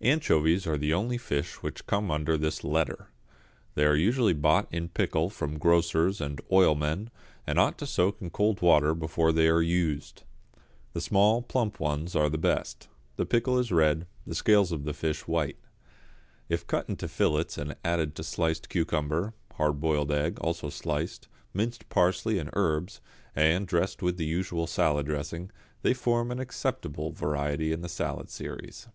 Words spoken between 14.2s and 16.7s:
the scales of the fish white. If